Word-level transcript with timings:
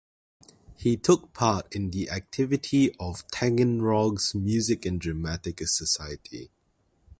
He 0.77 0.97
took 0.97 1.31
part 1.31 1.75
in 1.75 1.91
the 1.91 2.09
activity 2.09 2.89
of 2.99 3.27
Taganrog's 3.27 4.33
Music 4.33 4.83
and 4.83 4.99
Dramatic 4.99 5.59
Society. 5.67 6.49